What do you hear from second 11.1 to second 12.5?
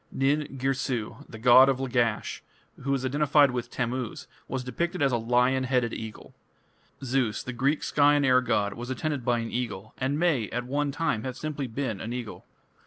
have been simply an eagle.